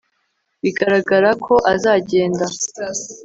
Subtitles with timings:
[0.63, 2.45] biragaragara ko azagenda